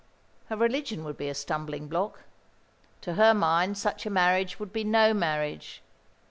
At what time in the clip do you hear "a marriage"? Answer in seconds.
4.07-4.59